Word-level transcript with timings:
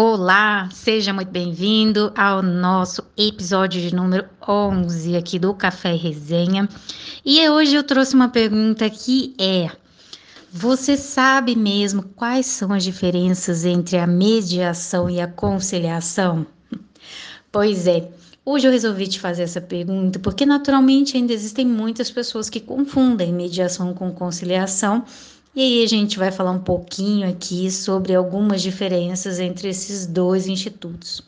Olá, 0.00 0.68
seja 0.72 1.12
muito 1.12 1.32
bem-vindo 1.32 2.12
ao 2.16 2.40
nosso 2.40 3.02
episódio 3.16 3.80
de 3.80 3.92
número 3.92 4.28
11 4.48 5.16
aqui 5.16 5.40
do 5.40 5.52
Café 5.52 5.92
Resenha. 5.92 6.68
E 7.24 7.48
hoje 7.48 7.74
eu 7.74 7.82
trouxe 7.82 8.14
uma 8.14 8.28
pergunta 8.28 8.88
que 8.88 9.34
é: 9.36 9.68
você 10.52 10.96
sabe 10.96 11.56
mesmo 11.56 12.04
quais 12.14 12.46
são 12.46 12.72
as 12.72 12.84
diferenças 12.84 13.64
entre 13.64 13.98
a 13.98 14.06
mediação 14.06 15.10
e 15.10 15.20
a 15.20 15.26
conciliação? 15.26 16.46
Pois 17.50 17.88
é, 17.88 18.08
Hoje 18.50 18.66
eu 18.66 18.72
resolvi 18.72 19.06
te 19.06 19.20
fazer 19.20 19.42
essa 19.42 19.60
pergunta 19.60 20.18
porque, 20.20 20.46
naturalmente, 20.46 21.18
ainda 21.18 21.34
existem 21.34 21.66
muitas 21.66 22.10
pessoas 22.10 22.48
que 22.48 22.60
confundem 22.60 23.30
mediação 23.30 23.92
com 23.92 24.10
conciliação. 24.10 25.04
E 25.58 25.60
aí 25.60 25.82
a 25.82 25.88
gente 25.88 26.20
vai 26.20 26.30
falar 26.30 26.52
um 26.52 26.60
pouquinho 26.60 27.28
aqui 27.28 27.68
sobre 27.68 28.14
algumas 28.14 28.62
diferenças 28.62 29.40
entre 29.40 29.68
esses 29.68 30.06
dois 30.06 30.46
institutos. 30.46 31.20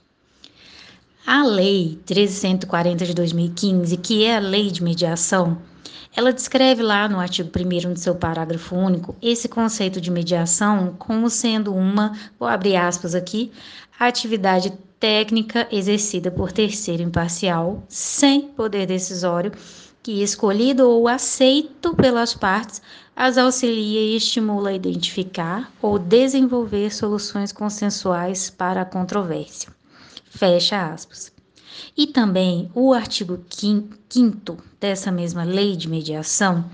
A 1.27 1.42
Lei 1.42 1.98
1340 2.09 3.06
de 3.06 3.12
2015, 3.12 3.96
que 3.96 4.24
é 4.24 4.37
a 4.37 4.38
Lei 4.38 4.70
de 4.70 4.84
Mediação, 4.84 5.59
ela 6.14 6.32
descreve 6.32 6.80
lá 6.80 7.09
no 7.09 7.18
artigo 7.18 7.51
1 7.52 7.92
do 7.92 7.98
seu 7.98 8.14
parágrafo 8.14 8.77
único 8.77 9.16
esse 9.20 9.48
conceito 9.48 10.01
de 10.01 10.12
mediação 10.12 10.95
como 10.96 11.28
sendo 11.28 11.74
uma, 11.74 12.16
vou 12.38 12.46
abrir 12.46 12.76
aspas 12.76 13.16
aqui, 13.16 13.51
atividade 13.98 14.73
técnica 15.01 15.66
exercida 15.73 16.30
por 16.30 16.52
terceiro 16.52 17.02
imparcial, 17.02 17.82
sem 17.88 18.42
poder 18.42 18.87
decisório, 18.87 19.51
que 20.02 20.22
escolhido 20.22 20.88
ou 20.88 21.06
aceito 21.06 21.95
pelas 21.95 22.34
partes 22.34 22.80
as 23.14 23.36
auxilia 23.36 24.00
e 24.00 24.16
estimula 24.16 24.70
a 24.70 24.74
identificar 24.74 25.70
ou 25.82 25.98
desenvolver 25.98 26.90
soluções 26.95 27.52
consensuais 27.52 28.48
para 28.48 28.80
a 28.80 28.86
controvérsia. 28.86 29.68
Fecha 30.30 30.92
aspas. 30.92 31.32
E 31.96 32.06
também 32.06 32.71
o 32.74 32.93
artigo 32.95 33.38
5 33.48 34.56
dessa 34.80 35.10
mesma 35.12 35.45
lei 35.45 35.76
de 35.76 35.88
mediação, 35.88 36.65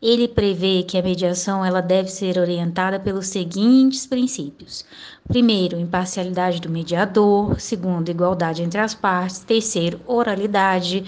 ele 0.00 0.26
prevê 0.26 0.82
que 0.82 0.98
a 0.98 1.02
mediação 1.02 1.64
ela 1.64 1.80
deve 1.80 2.08
ser 2.08 2.36
orientada 2.36 2.98
pelos 2.98 3.28
seguintes 3.28 4.04
princípios: 4.04 4.84
primeiro, 5.28 5.78
imparcialidade 5.78 6.60
do 6.60 6.68
mediador; 6.68 7.60
segundo, 7.60 8.10
igualdade 8.10 8.62
entre 8.62 8.80
as 8.80 8.94
partes; 8.94 9.38
terceiro, 9.38 10.00
oralidade; 10.06 11.04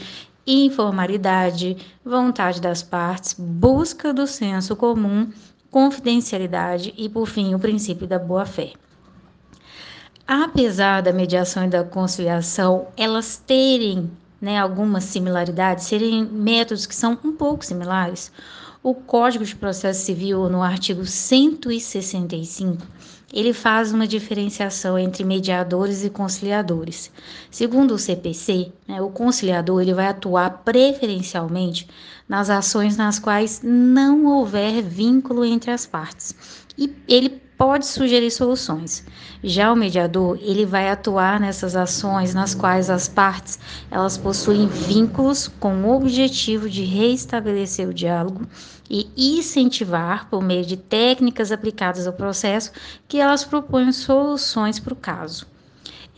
informalidade, 0.47 1.77
vontade 2.05 2.61
das 2.61 2.83
partes, 2.83 3.35
busca 3.39 4.13
do 4.13 4.27
senso 4.27 4.77
comum, 4.77 5.31
confidencialidade 5.71 6.95
e, 6.97 7.09
por 7.09 7.27
fim, 7.27 7.55
o 7.55 7.59
princípio 7.59 8.07
da 8.07 8.19
boa-fé. 8.19 8.73
Apesar 10.27 11.03
da 11.03 11.13
mediação 11.13 11.65
e 11.65 11.69
da 11.69 11.85
conciliação 11.85 12.89
elas 12.97 13.37
terem 13.37 14.11
né, 14.41 14.59
algumas 14.59 15.05
similaridades, 15.05 15.85
serem 15.85 16.25
métodos 16.25 16.87
que 16.87 16.95
são 16.95 17.19
um 17.25 17.33
pouco 17.33 17.65
similares, 17.65 18.31
o 18.85 18.95
Código 18.95 19.43
de 19.47 19.57
Processo 19.57 20.05
Civil, 20.05 20.47
no 20.51 20.63
artigo 20.63 21.07
165, 21.07 22.87
ele 23.33 23.55
faz 23.55 23.95
uma 23.95 24.07
diferenciação 24.07 24.99
entre 24.99 25.25
mediadores 25.25 26.05
e 26.05 26.11
conciliadores. 26.11 27.11
Segundo 27.51 27.95
o 27.95 27.99
CPC, 27.99 28.71
né, 28.87 29.01
o 29.01 29.09
conciliador 29.09 29.81
ele 29.81 29.95
vai 29.95 30.09
atuar 30.09 30.63
preferencialmente 30.63 31.89
nas 32.29 32.51
ações 32.51 32.95
nas 32.95 33.19
quais 33.19 33.63
não 33.65 34.27
houver 34.27 34.83
vínculo 34.83 35.47
entre 35.47 35.71
as 35.71 35.87
partes. 35.87 36.35
E 36.77 36.95
ele 37.09 37.31
pode 37.57 37.87
sugerir 37.87 38.31
soluções. 38.31 39.05
Já 39.43 39.73
o 39.73 39.77
mediador, 39.77 40.39
ele 40.41 40.67
vai 40.67 40.91
atuar 40.91 41.39
nessas 41.39 41.77
ações 41.77 42.35
nas 42.35 42.55
quais 42.55 42.91
as 42.91 43.09
partes, 43.09 43.59
elas 43.91 44.17
possuem 44.17 44.67
vínculos 44.67 45.49
com 45.49 45.75
o 45.83 45.97
objetivo 45.97 46.69
de 46.69 46.85
reestabelecer 46.85 47.89
o 47.89 47.95
diálogo 47.95 48.47
e 48.89 49.09
incentivar 49.17 50.29
por 50.29 50.43
meio 50.43 50.65
de 50.65 50.77
técnicas 50.77 51.51
aplicadas 51.51 52.07
ao 52.07 52.13
processo 52.13 52.73
que 53.09 53.19
elas 53.19 53.45
proponham 53.45 53.93
soluções 53.93 54.79
para 54.79 54.93
o 54.93 54.97
caso. 54.97 55.54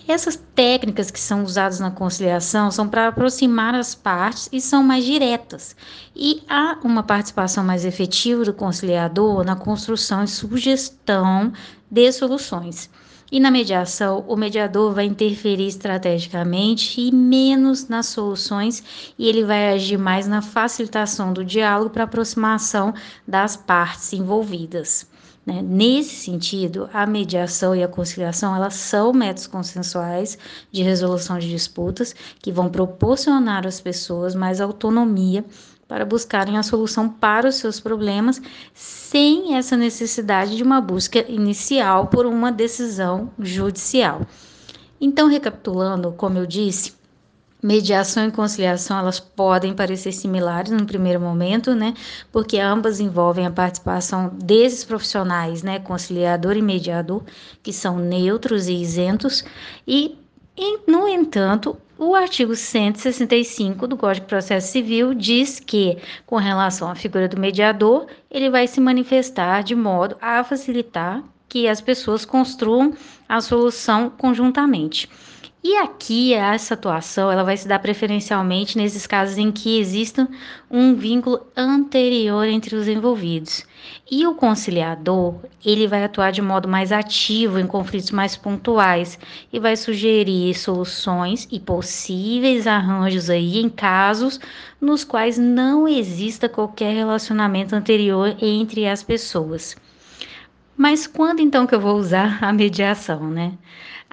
Essas 0.09 0.37
técnicas 0.55 1.11
que 1.11 1.19
são 1.19 1.43
usadas 1.43 1.81
na 1.81 1.91
conciliação 1.91 2.71
são 2.71 2.89
para 2.89 3.09
aproximar 3.09 3.75
as 3.75 3.93
partes 3.93 4.49
e 4.53 4.61
são 4.61 4.81
mais 4.81 5.05
diretas. 5.05 5.75
E 6.15 6.45
há 6.49 6.79
uma 6.85 7.03
participação 7.03 7.65
mais 7.65 7.85
efetiva 7.85 8.45
do 8.45 8.55
conciliador 8.55 9.45
na 9.45 9.57
construção 9.57 10.23
e 10.23 10.29
sugestão 10.29 11.53
de 11.91 12.13
soluções. 12.13 12.89
E 13.33 13.41
na 13.41 13.51
mediação, 13.51 14.25
o 14.29 14.37
mediador 14.37 14.95
vai 14.95 15.07
interferir 15.07 15.67
estrategicamente 15.67 17.01
e 17.01 17.13
menos 17.13 17.89
nas 17.89 18.07
soluções, 18.07 19.13
e 19.19 19.29
ele 19.29 19.45
vai 19.45 19.73
agir 19.73 19.99
mais 19.99 20.29
na 20.29 20.41
facilitação 20.41 21.33
do 21.33 21.45
diálogo 21.45 21.91
para 21.91 22.05
aproximação 22.05 22.95
das 23.27 23.57
partes 23.57 24.13
envolvidas. 24.13 25.05
Né? 25.47 25.63
Nesse 25.63 26.17
sentido, 26.17 26.91
a 26.93 27.07
mediação 27.07 27.75
e 27.75 27.85
a 27.85 27.89
conciliação 27.89 28.55
elas 28.55 28.75
são 28.75 29.13
métodos 29.13 29.47
consensuais 29.47 30.37
de 30.73 30.83
resolução 30.83 31.39
de 31.39 31.49
disputas 31.49 32.15
que 32.43 32.51
vão 32.51 32.69
proporcionar 32.69 33.65
às 33.65 33.81
pessoas 33.81 34.35
mais 34.35 34.61
autonomia 34.61 35.45
para 35.87 36.05
buscarem 36.05 36.59
a 36.59 36.65
solução 36.65 37.09
para 37.09 37.49
os 37.49 37.55
seus 37.55 37.79
problemas 37.79 38.43
sem 38.75 39.55
essa 39.55 39.77
necessidade 39.77 40.57
de 40.57 40.65
uma 40.65 40.81
busca 40.81 41.25
inicial 41.31 42.09
por 42.09 42.27
uma 42.27 42.51
decisão 42.51 43.31
judicial. 43.39 44.23
Então, 45.01 45.29
recapitulando, 45.29 46.11
como 46.13 46.39
eu 46.39 46.47
disse, 46.47 46.93
Mediação 47.63 48.29
e 48.29 48.31
conciliação, 48.31 48.99
elas 48.99 49.19
podem 49.19 49.75
parecer 49.75 50.13
similares 50.13 50.71
no 50.71 50.85
primeiro 50.85 51.19
momento, 51.19 51.75
né? 51.75 51.95
Porque 52.31 52.59
ambas 52.59 53.01
envolvem 53.01 53.47
a 53.47 53.51
participação 53.51 54.29
desses 54.35 54.85
profissionais, 54.85 55.63
né? 55.63 55.79
Conciliador 55.79 56.57
e 56.57 56.63
mediador, 56.63 57.23
que 57.63 57.73
são 57.73 57.99
neutros 57.99 58.69
e 58.69 58.75
isentos. 58.75 59.43
E, 59.89 60.19
no 60.87 61.09
entanto, 61.09 61.77
o 61.99 62.15
artigo 62.15 62.55
165 62.55 63.87
do 63.87 63.97
Código 63.97 64.27
de 64.27 64.29
Processo 64.29 64.71
Civil 64.71 65.15
diz 65.15 65.59
que, 65.59 65.97
com 66.27 66.37
relação 66.37 66.91
à 66.91 66.95
figura 66.95 67.27
do 67.27 67.41
mediador, 67.41 68.07
ele 68.31 68.51
vai 68.51 68.67
se 68.67 68.81
manifestar 68.81 69.63
de 69.63 69.75
modo 69.75 70.15
a 70.21 70.45
facilitar 70.45 71.25
que 71.49 71.67
as 71.67 71.81
pessoas 71.81 72.27
construam 72.27 72.93
a 73.27 73.41
solução 73.41 74.11
conjuntamente. 74.11 75.09
E 75.65 75.77
aqui 75.79 76.33
essa 76.33 76.75
atuação 76.75 77.31
ela 77.31 77.43
vai 77.43 77.57
se 77.57 77.67
dar 77.67 77.81
preferencialmente 77.81 78.79
nesses 78.79 79.07
casos 79.07 79.37
em 79.37 79.51
que 79.51 79.81
exista 79.81 80.29
um 80.71 80.95
vínculo 80.95 81.45
anterior 81.57 82.47
entre 82.47 82.77
os 82.77 82.87
envolvidos. 82.87 83.67
E 84.09 84.25
o 84.27 84.35
conciliador, 84.35 85.35
ele 85.65 85.89
vai 85.89 86.05
atuar 86.05 86.31
de 86.31 86.41
modo 86.41 86.69
mais 86.69 86.93
ativo 86.93 87.59
em 87.59 87.67
conflitos 87.67 88.13
mais 88.13 88.37
pontuais 88.37 89.19
e 89.53 89.59
vai 89.59 89.77
sugerir 89.77 90.55
soluções 90.55 91.49
e 91.51 91.59
possíveis 91.59 92.67
arranjos 92.67 93.29
aí 93.29 93.59
em 93.59 93.69
casos 93.69 94.39
nos 94.81 95.03
quais 95.03 95.37
não 95.37 95.89
exista 95.89 96.49
qualquer 96.49 96.95
relacionamento 96.95 97.75
anterior 97.75 98.37
entre 98.41 98.87
as 98.87 99.03
pessoas. 99.03 99.75
Mas 100.77 101.07
quando 101.07 101.41
então 101.41 101.67
que 101.67 101.75
eu 101.75 101.81
vou 101.81 101.97
usar 101.97 102.39
a 102.45 102.53
mediação, 102.53 103.31
né? 103.31 103.55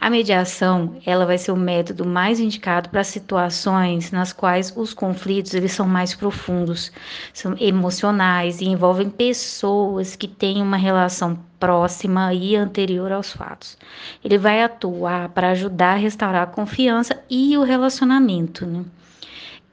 A 0.04 0.10
mediação, 0.10 0.98
ela 1.06 1.26
vai 1.26 1.38
ser 1.38 1.54
o 1.54 1.56
método 1.56 2.06
mais 2.06 2.38
indicado 2.38 2.90
para 2.90 3.06
situações 3.06 4.12
nas 4.12 4.34
quais 4.34 4.74
os 4.76 4.94
conflitos 4.94 5.54
eles 5.54 5.72
são 5.72 5.88
mais 5.88 6.14
profundos, 6.14 6.92
são 7.34 7.56
emocionais 7.58 8.60
e 8.60 8.66
envolvem 8.66 9.10
pessoas 9.10 10.18
que 10.18 10.28
têm 10.28 10.62
uma 10.62 10.76
relação 10.76 11.40
próxima 11.58 12.34
e 12.34 12.54
anterior 12.54 13.14
aos 13.14 13.32
fatos. 13.32 13.78
Ele 14.22 14.38
vai 14.38 14.62
atuar 14.62 15.30
para 15.30 15.52
ajudar 15.52 15.94
a 15.94 15.98
restaurar 15.98 16.44
a 16.44 16.48
confiança 16.48 17.24
e 17.30 17.58
o 17.58 17.64
relacionamento, 17.64 18.66
né? 18.66 18.84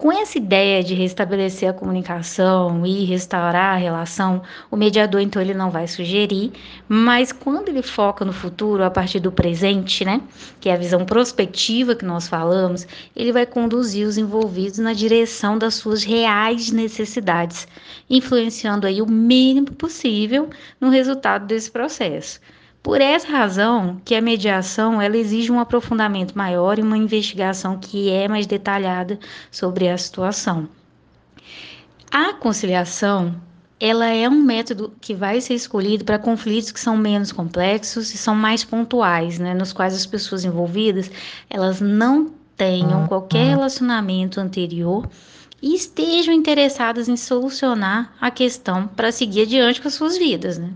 Com 0.00 0.10
essa 0.10 0.38
ideia 0.38 0.82
de 0.82 0.94
restabelecer 0.94 1.68
a 1.68 1.74
comunicação 1.74 2.86
e 2.86 3.04
restaurar 3.04 3.74
a 3.74 3.76
relação, 3.76 4.40
o 4.70 4.74
mediador 4.74 5.20
então 5.20 5.42
ele 5.42 5.52
não 5.52 5.70
vai 5.70 5.86
sugerir, 5.86 6.52
mas 6.88 7.32
quando 7.32 7.68
ele 7.68 7.82
foca 7.82 8.24
no 8.24 8.32
futuro 8.32 8.82
a 8.82 8.90
partir 8.90 9.20
do 9.20 9.30
presente, 9.30 10.02
né, 10.02 10.22
que 10.58 10.70
é 10.70 10.72
a 10.72 10.78
visão 10.78 11.04
prospectiva 11.04 11.94
que 11.94 12.06
nós 12.06 12.26
falamos, 12.26 12.88
ele 13.14 13.30
vai 13.30 13.44
conduzir 13.44 14.08
os 14.08 14.16
envolvidos 14.16 14.78
na 14.78 14.94
direção 14.94 15.58
das 15.58 15.74
suas 15.74 16.02
reais 16.02 16.70
necessidades, 16.70 17.68
influenciando 18.08 18.86
aí 18.86 19.02
o 19.02 19.06
mínimo 19.06 19.70
possível 19.72 20.48
no 20.80 20.88
resultado 20.88 21.44
desse 21.46 21.70
processo. 21.70 22.40
Por 22.82 23.00
essa 23.00 23.28
razão 23.28 24.00
que 24.04 24.14
a 24.14 24.22
mediação 24.22 25.02
ela 25.02 25.16
exige 25.16 25.52
um 25.52 25.60
aprofundamento 25.60 26.36
maior 26.36 26.78
e 26.78 26.82
uma 26.82 26.96
investigação 26.96 27.78
que 27.78 28.10
é 28.10 28.26
mais 28.26 28.46
detalhada 28.46 29.18
sobre 29.50 29.88
a 29.88 29.98
situação. 29.98 30.68
A 32.10 32.32
conciliação 32.32 33.40
ela 33.78 34.08
é 34.08 34.28
um 34.28 34.42
método 34.42 34.92
que 35.00 35.14
vai 35.14 35.40
ser 35.40 35.54
escolhido 35.54 36.04
para 36.04 36.18
conflitos 36.18 36.70
que 36.70 36.80
são 36.80 36.96
menos 36.96 37.32
complexos 37.32 38.12
e 38.12 38.18
são 38.18 38.34
mais 38.34 38.62
pontuais, 38.62 39.38
né, 39.38 39.54
nos 39.54 39.72
quais 39.72 39.94
as 39.94 40.04
pessoas 40.04 40.44
envolvidas 40.44 41.10
elas 41.48 41.80
não 41.80 42.30
tenham 42.56 43.06
qualquer 43.06 43.46
relacionamento 43.46 44.38
anterior 44.38 45.08
e 45.62 45.74
estejam 45.74 46.34
interessadas 46.34 47.08
em 47.08 47.16
solucionar 47.16 48.14
a 48.20 48.30
questão 48.30 48.86
para 48.86 49.12
seguir 49.12 49.42
adiante 49.42 49.80
com 49.80 49.88
as 49.88 49.94
suas 49.94 50.18
vidas, 50.18 50.58
né? 50.58 50.70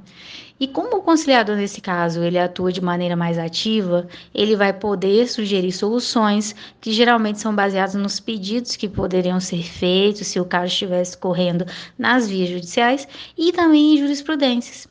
E 0.58 0.68
como 0.68 0.98
o 0.98 1.02
conciliador, 1.02 1.56
nesse 1.56 1.80
caso, 1.80 2.22
ele 2.22 2.38
atua 2.38 2.72
de 2.72 2.80
maneira 2.80 3.16
mais 3.16 3.38
ativa, 3.38 4.06
ele 4.32 4.54
vai 4.54 4.72
poder 4.72 5.26
sugerir 5.28 5.72
soluções 5.72 6.54
que 6.80 6.92
geralmente 6.92 7.40
são 7.40 7.54
baseadas 7.54 7.96
nos 7.96 8.20
pedidos 8.20 8.76
que 8.76 8.88
poderiam 8.88 9.40
ser 9.40 9.64
feitos 9.64 10.28
se 10.28 10.38
o 10.38 10.44
caso 10.44 10.66
estivesse 10.66 11.18
correndo 11.18 11.66
nas 11.98 12.28
vias 12.28 12.50
judiciais 12.50 13.08
e 13.36 13.52
também 13.52 13.94
em 13.94 13.98
jurisprudências. 13.98 14.86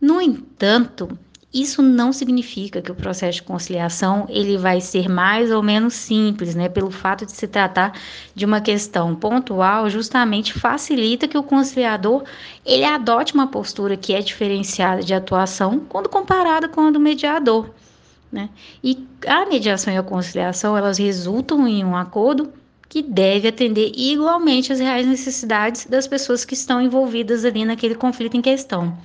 No 0.00 0.20
entanto, 0.20 1.08
isso 1.54 1.80
não 1.80 2.12
significa 2.12 2.82
que 2.82 2.90
o 2.90 2.96
processo 2.96 3.36
de 3.36 3.44
conciliação 3.44 4.26
ele 4.28 4.58
vai 4.58 4.80
ser 4.80 5.08
mais 5.08 5.52
ou 5.52 5.62
menos 5.62 5.94
simples, 5.94 6.56
né? 6.56 6.68
Pelo 6.68 6.90
fato 6.90 7.24
de 7.24 7.30
se 7.30 7.46
tratar 7.46 7.96
de 8.34 8.44
uma 8.44 8.60
questão 8.60 9.14
pontual, 9.14 9.88
justamente 9.88 10.52
facilita 10.52 11.28
que 11.28 11.38
o 11.38 11.44
conciliador 11.44 12.24
ele 12.66 12.84
adote 12.84 13.34
uma 13.34 13.46
postura 13.46 13.96
que 13.96 14.12
é 14.12 14.20
diferenciada 14.20 15.00
de 15.04 15.14
atuação 15.14 15.78
quando 15.88 16.08
comparada 16.08 16.68
com 16.68 16.88
a 16.88 16.90
do 16.90 16.98
mediador, 16.98 17.70
né? 18.32 18.50
E 18.82 19.06
a 19.24 19.46
mediação 19.46 19.94
e 19.94 19.96
a 19.96 20.02
conciliação 20.02 20.76
elas 20.76 20.98
resultam 20.98 21.68
em 21.68 21.84
um 21.84 21.96
acordo 21.96 22.52
que 22.88 23.00
deve 23.00 23.46
atender 23.46 23.92
igualmente 23.94 24.72
às 24.72 24.80
reais 24.80 25.06
necessidades 25.06 25.86
das 25.86 26.08
pessoas 26.08 26.44
que 26.44 26.54
estão 26.54 26.82
envolvidas 26.82 27.44
ali 27.44 27.64
naquele 27.64 27.94
conflito 27.94 28.36
em 28.36 28.42
questão. 28.42 28.96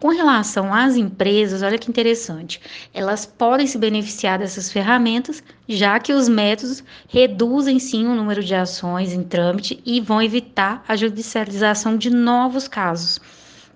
Com 0.00 0.08
relação 0.08 0.72
às 0.72 0.96
empresas, 0.96 1.60
olha 1.62 1.76
que 1.78 1.90
interessante, 1.90 2.60
elas 2.94 3.26
podem 3.26 3.66
se 3.66 3.76
beneficiar 3.76 4.38
dessas 4.38 4.70
ferramentas, 4.70 5.42
já 5.68 5.98
que 5.98 6.12
os 6.12 6.28
métodos 6.28 6.84
reduzem 7.08 7.78
sim 7.80 8.06
o 8.06 8.14
número 8.14 8.42
de 8.42 8.54
ações 8.54 9.12
em 9.12 9.24
trâmite 9.24 9.82
e 9.84 10.00
vão 10.00 10.22
evitar 10.22 10.84
a 10.86 10.94
judicialização 10.94 11.96
de 11.96 12.10
novos 12.10 12.68
casos. 12.68 13.20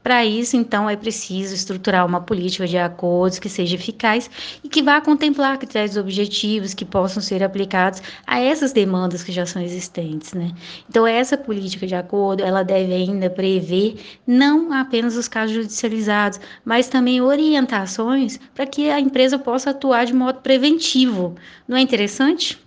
Para 0.02 0.25
isso, 0.25 0.56
então, 0.56 0.90
é 0.90 0.96
preciso 0.96 1.54
estruturar 1.54 2.04
uma 2.04 2.20
política 2.20 2.66
de 2.66 2.76
acordos 2.76 3.38
que 3.38 3.49
seja 3.49 3.76
eficaz 3.76 4.28
e 4.64 4.69
que 4.69 4.82
vá 4.82 5.00
contemplar 5.00 5.58
critérios 5.58 5.96
objetivos 5.96 6.75
que 6.75 6.84
possam 6.84 7.22
ser 7.22 7.43
aplicados 7.43 8.02
a 8.26 8.40
essas 8.40 8.72
demandas 8.72 9.22
que 9.22 9.31
já 9.31 9.46
são 9.46 9.62
existentes, 9.62 10.32
né? 10.32 10.52
Então, 10.88 11.06
essa 11.06 11.37
política 11.38 11.87
de 11.87 11.94
acordo, 11.94 12.43
ela 12.43 12.64
deve 12.64 12.93
ainda 12.93 13.31
prever 13.31 13.96
não 14.26 14.72
apenas 14.72 15.16
os 15.16 15.28
casos 15.28 15.54
judicializados, 15.54 16.40
mas 16.64 16.88
também 16.88 17.20
orientações 17.20 18.40
para 18.54 18.66
que 18.66 18.90
a 18.90 18.99
empresa 18.99 19.38
possa 19.38 19.70
atuar 19.70 20.04
de 20.04 20.14
modo 20.14 20.40
preventivo. 20.40 21.37
Não 21.69 21.76
é 21.76 21.81
interessante? 21.81 22.58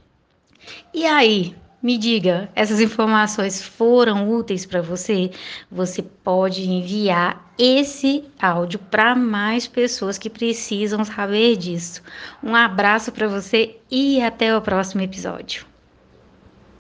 E 0.94 1.06
aí, 1.06 1.54
me 1.86 2.00
diga, 2.00 2.50
essas 2.56 2.82
informações 2.82 3.62
foram 3.62 4.28
úteis 4.28 4.66
para 4.66 4.82
você? 4.82 5.30
Você 5.72 6.02
pode 6.02 6.68
enviar 6.68 7.54
esse 7.60 8.24
áudio 8.42 8.80
para 8.80 9.14
mais 9.14 9.68
pessoas 9.68 10.18
que 10.18 10.28
precisam 10.28 11.06
saber 11.06 11.56
disso. 11.56 12.02
Um 12.42 12.56
abraço 12.56 13.12
para 13.12 13.28
você 13.28 13.78
e 13.92 14.20
até 14.20 14.58
o 14.58 14.64
próximo 14.64 15.02
episódio. 15.02 15.75